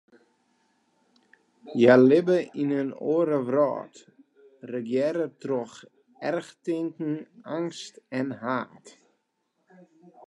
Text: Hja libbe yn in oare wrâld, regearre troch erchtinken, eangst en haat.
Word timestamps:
Hja 1.73 1.95
libbe 2.09 2.37
yn 2.61 2.71
in 2.81 2.89
oare 3.13 3.39
wrâld, 3.47 3.95
regearre 4.71 5.27
troch 5.41 5.77
erchtinken, 6.29 7.15
eangst 7.53 7.93
en 8.19 8.29
haat. 8.41 8.85